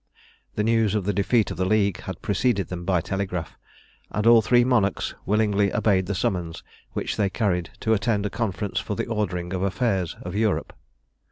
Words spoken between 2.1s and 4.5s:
preceded them by telegraph, and all